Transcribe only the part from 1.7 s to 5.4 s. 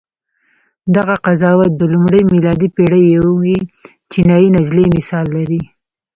د لومړۍ میلادي پېړۍ یوې چینایي نجلۍ مثال